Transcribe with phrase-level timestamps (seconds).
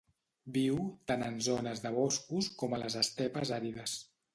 [0.55, 0.79] Viu
[1.11, 4.01] tant en zones de boscos com a les estepes àrides.